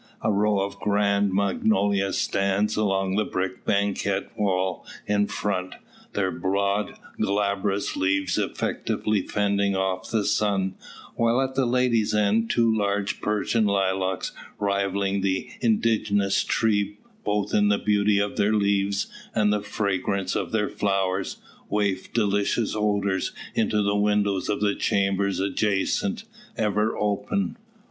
[0.23, 4.31] A row of grand magnolias stands along the brick banquette
[5.05, 5.75] in front,
[6.13, 10.73] their broad glabrous leaves effectually fending off the sun;
[11.13, 17.67] while at the ladies' end two large Persian lilacs, rivalling the indigenous tree both in
[17.67, 19.05] the beauty of their leaves
[19.35, 21.37] and the fragrance of their flowers,
[21.69, 26.23] waft delicious odours into the windows of the chambers adjacent,
[26.57, 27.55] ever open.